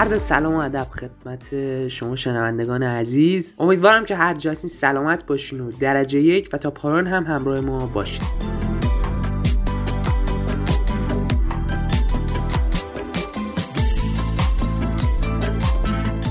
[0.00, 3.54] عرض سلام و ادب خدمت شما شنوندگان عزیز.
[3.58, 7.86] امیدوارم که هر جا سلامت باشین و درجه یک و تا پایان هم همراه ما
[7.86, 8.24] باشین.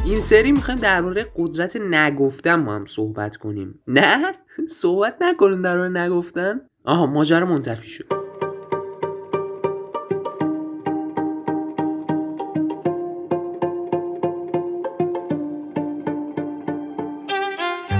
[0.06, 3.79] این سری می‌خوایم درباره قدرت نگفتن با هم صحبت کنیم.
[3.88, 4.36] نه؟
[4.70, 8.29] صحبت نکنیم درباره نگفتن؟ آها ماجرا منتفی شد.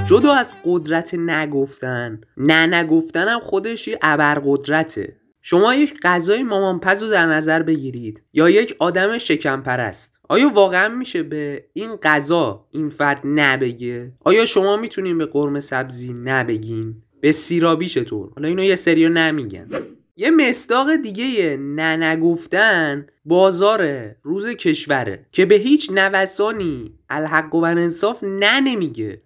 [0.09, 2.21] جدا از قدرت نگفتن.
[2.37, 5.15] نه نگفتن هم خودش یه ابرقدرته.
[5.41, 8.23] شما یک غذای مامانپز رو در نظر بگیرید.
[8.33, 14.45] یا یک آدم شکم پرست آیا واقعا میشه به این غذا این فرد نبگه؟ آیا
[14.45, 19.67] شما می‌تونین به قرم سبزی نبگین؟ به سیرابی چطور؟ حالا اینو یه سریو نمیگن.
[20.15, 28.23] یه مصداق دیگه نه نگفتن بازار روز کشوره که به هیچ نوسانی الحق و انصاف
[28.23, 29.21] نه نمیگه.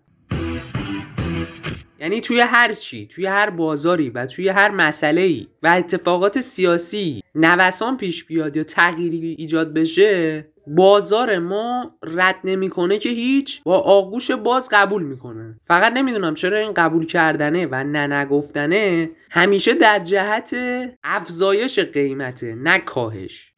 [1.99, 7.23] یعنی توی هر چی توی هر بازاری و توی هر مسئله ای و اتفاقات سیاسی
[7.35, 14.31] نوسان پیش بیاد یا تغییری ایجاد بشه بازار ما رد نمی‌کنه که هیچ با آغوش
[14.31, 15.59] باز قبول می‌کنه.
[15.67, 20.55] فقط نمی‌دونم چرا این قبول کردنه و نه نگفتنه همیشه در جهت
[21.03, 23.53] افزایش قیمته نه کاهش.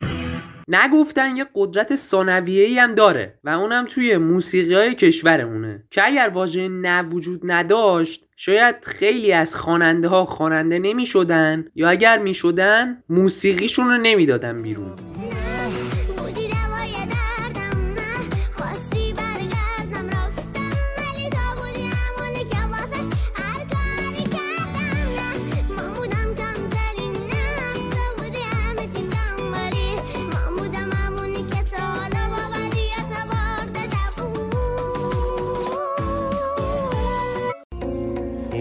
[0.68, 5.84] نگفتن یه قدرت ثانویه هم داره و اونم توی موسیقی های کشورمونه.
[5.92, 11.90] که اگر واژه نه وجود نداشت شاید خیلی از خواننده ها خواننده نمی شدن یا
[11.90, 15.15] اگر می شدن موسیقیشون رو نمی‌دادن بیرون.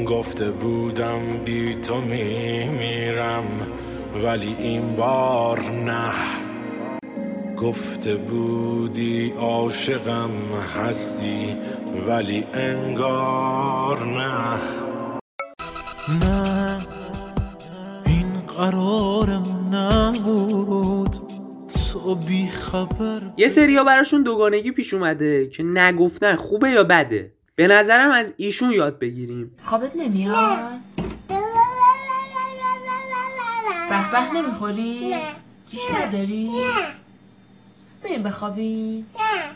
[0.05, 3.45] گفته بودم بی تو میمیرم
[4.25, 6.13] ولی این بار نه.
[7.57, 10.31] گفته بودی عاشقم
[10.77, 11.57] هستی
[12.09, 14.59] ولی انگار نه.
[16.21, 16.87] نه
[18.07, 21.17] این قرارم نبود.
[21.93, 27.34] تو بی خبر یه سریا براشون دوگانگی پیش اومده که نگفتن خوبه یا بده.
[27.57, 30.81] به نظرم از ایشون یاد بگیریم خوابت نمیاد؟
[33.91, 35.23] بخ نمی‌خوری؟ نه
[35.71, 36.95] جیش نداری؟ نه
[38.03, 39.51] بریم بخوابیم؟ نه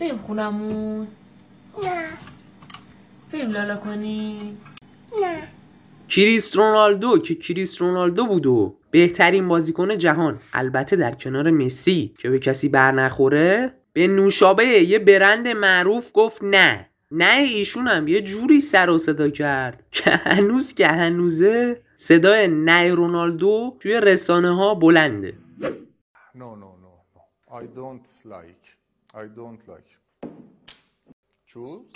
[0.00, 1.06] بریم خونمون؟
[1.84, 2.02] نه
[3.32, 4.60] بریم لالا کنیم؟
[5.22, 5.38] نه
[6.08, 12.30] کریس رونالدو که کریس رونالدو بود و بهترین بازیکن جهان البته در کنار مسی که
[12.30, 18.22] به کسی بر نخوره به نوشابه یه برند معروف گفت نه نه ایشون هم یه
[18.22, 24.74] جوری سر و صدا کرد که هنوز که هنوزه صدای نه رونالدو توی رسانه ها
[24.74, 25.34] بلنده
[26.34, 27.22] No, no, no, no.
[27.60, 28.64] I don't like.
[29.22, 29.90] I don't like.
[31.50, 31.90] Choose.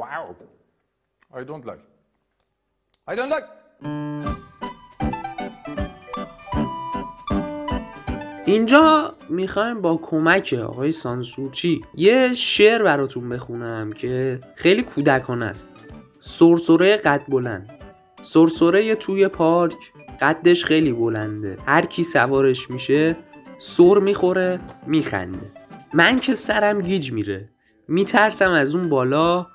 [0.00, 0.24] Wow.
[1.38, 1.84] I don't like.
[3.08, 3.48] I don't like.
[8.46, 15.68] اینجا می‌خوایم با کمک آقای سانسورچی یه شعر براتون بخونم که خیلی کودکانه است.
[16.20, 17.70] سرسره قد بلند.
[18.22, 19.76] سرسره توی پارک
[20.20, 21.58] قدش خیلی بلنده.
[21.66, 23.16] هر کی سوارش میشه
[23.58, 25.46] سر می‌خوره میخنده.
[25.92, 27.48] من که سرم گیج میره.
[27.88, 29.46] میترسم از اون بالا.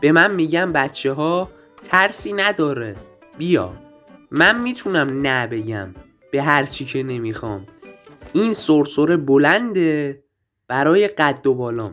[0.00, 1.48] به من میگم بچه ها
[1.88, 2.94] ترسی نداره.
[3.38, 3.72] بیا.
[4.30, 5.88] من می‌تونم نه بگم.
[6.32, 7.66] به هر چی که نمی‌خوام.
[8.36, 10.22] این سرسره بلنده
[10.68, 11.92] برای قد و بالام.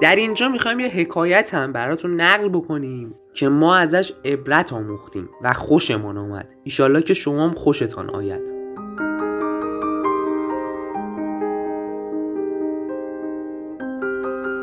[0.00, 5.52] در اینجا می‌خوایم یه حکایت هم براتون نقل بکنیم که ما ازش عبرت آموختیم و
[5.52, 8.62] خوشمان آمد ایشالله که شما هم خوشتان آید.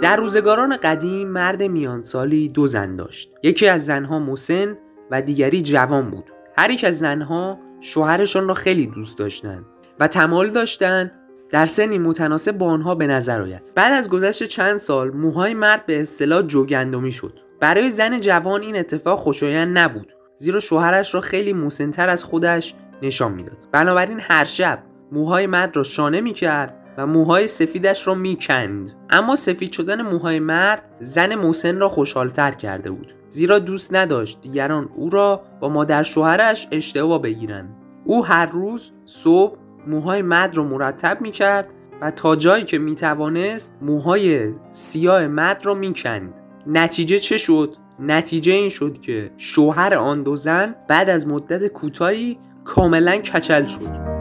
[0.02, 3.34] در روزگاران قدیم مرد میانسالی دو زن داشت.
[3.44, 4.78] یکی از زنها مسن
[5.12, 6.32] و دیگری جوان بود.
[6.58, 9.66] هر یک از زنها شوهرشان را خیلی دوست داشتند
[10.00, 11.12] و تمایل داشتند
[11.52, 13.72] در سنی متناسب با آنها به نظر آید.
[13.76, 17.40] بعد از گذشت چند سال موهای مرد به اصطلاح جوگندمی شد.
[17.60, 23.32] برای زن جوان این اتفاق خوشایند نبود زیرا شوهرش را خیلی مسنتر از خودش نشان
[23.32, 23.58] می‌داد.
[23.72, 28.92] بنابراین هر شب موهای مرد را شانه می‌کرد و موهای سفیدش را می‌کند.
[29.10, 33.14] اما سفید شدن موهای مرد زن محسن را خوشحالتر کرده بود.
[33.30, 37.76] زیرا دوست نداشت دیگران او را با مادر شوهرش اشتباه بگیرند.
[38.06, 39.58] او هر روز صبح
[39.88, 41.70] موهای مرد را مرتب می‌کرد
[42.02, 46.34] و تا جایی که می‌توانست موهای سیاه مرد را می‌کند.
[46.68, 52.38] نتیجه چه شد؟ نتیجه این شد که شوهر آن دو زن بعد از مدت کوتاهی
[52.64, 54.19] کاملا کچل شد.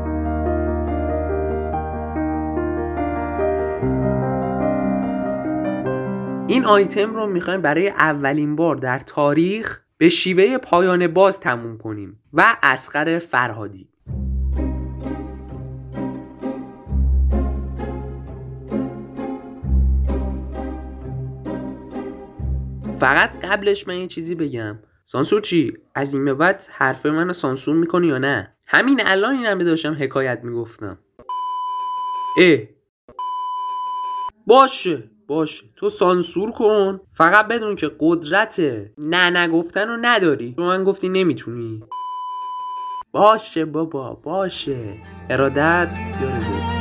[6.49, 12.21] این آیتم رو می‌خوایم برای اولین بار در تاریخ به شیوه پایان باز تموم کنیم
[12.33, 13.89] و اسقر فرهادی.
[23.01, 24.79] فقط قبلش من یه چیزی بگم.
[25.05, 29.47] سانسور چی؟ از این به بعد حرف منو سانسور می‌کنی یا نه؟ همین الان این
[29.47, 30.99] همه داشتم حکایت می‌گفتم.
[32.39, 32.59] اه.
[34.47, 35.11] باشه.
[35.29, 35.65] باشه.
[35.77, 37.01] تو سانسور کن.
[37.11, 38.61] فقط بدون که قدرت
[38.99, 40.55] نه نگفتن رو نداری.
[40.57, 41.83] تو من گفتی نمی‌تونی.
[43.13, 44.95] باشه بابا باشه.
[45.31, 46.78] ارادت بیارزه